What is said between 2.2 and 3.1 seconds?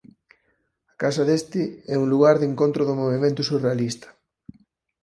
de encontro do